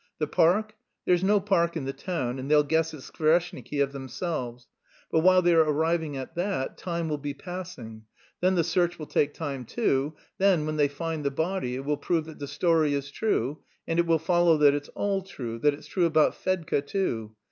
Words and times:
The 0.17 0.25
park? 0.25 0.73
There's 1.05 1.23
no 1.23 1.39
park 1.39 1.77
in 1.77 1.85
the 1.85 1.93
town 1.93 2.39
and 2.39 2.49
they'll 2.49 2.63
guess 2.63 2.91
its 2.91 3.11
Skvoreshniki 3.11 3.83
of 3.83 3.91
themselves. 3.91 4.67
But 5.11 5.19
while 5.19 5.43
they 5.43 5.53
are 5.53 5.61
arriving 5.61 6.17
at 6.17 6.33
that, 6.33 6.75
time 6.75 7.07
will 7.07 7.19
be 7.19 7.35
passing; 7.35 8.05
then 8.39 8.55
the 8.55 8.63
search 8.63 8.97
will 8.97 9.05
take 9.05 9.35
time 9.35 9.63
too; 9.63 10.15
then 10.39 10.65
when 10.65 10.77
they 10.77 10.87
find 10.87 11.23
the 11.23 11.29
body 11.29 11.75
it 11.75 11.85
will 11.85 11.97
prove 11.97 12.25
that 12.25 12.39
the 12.39 12.47
story 12.47 12.95
is 12.95 13.11
true, 13.11 13.59
and 13.87 13.99
it 13.99 14.07
will 14.07 14.17
follow 14.17 14.57
that's 14.57 14.87
it 14.87 14.91
all 14.95 15.21
true, 15.21 15.59
that 15.59 15.75
it's 15.75 15.85
true 15.85 16.07
about 16.07 16.33
Fedka 16.33 16.81
too. 16.83 17.35